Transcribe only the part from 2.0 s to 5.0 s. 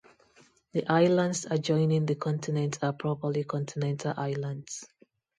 the continents are properly continental islands.